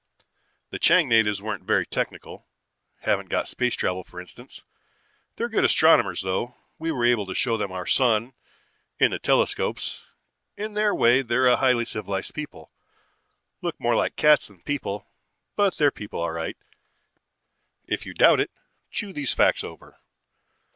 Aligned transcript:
"The 0.71 0.79
Chang 0.79 1.07
natives 1.07 1.41
aren't 1.41 1.63
very 1.63 1.85
technical 1.85 2.47
haven't 3.01 3.29
got 3.29 3.47
space 3.47 3.75
travel 3.75 4.03
for 4.03 4.19
instance. 4.19 4.63
They're 5.35 5.47
good 5.47 5.63
astronomers, 5.63 6.23
though. 6.23 6.55
We 6.79 6.91
were 6.91 7.05
able 7.05 7.27
to 7.27 7.35
show 7.35 7.55
them 7.55 7.71
our 7.71 7.85
sun, 7.85 8.33
in 8.97 9.11
their 9.11 9.19
telescopes. 9.19 10.03
In 10.57 10.73
their 10.73 10.95
way, 10.95 11.21
they're 11.21 11.45
a 11.45 11.55
highly 11.57 11.85
civilized 11.85 12.33
people. 12.33 12.71
Look 13.61 13.79
more 13.79 13.95
like 13.95 14.15
cats 14.15 14.47
than 14.47 14.63
people, 14.63 15.07
but 15.55 15.77
they're 15.77 15.91
people 15.91 16.19
all 16.19 16.31
right. 16.31 16.57
If 17.85 18.03
you 18.03 18.15
doubt 18.15 18.39
it, 18.39 18.49
chew 18.89 19.13
these 19.13 19.33
facts 19.33 19.63
over. 19.63 19.99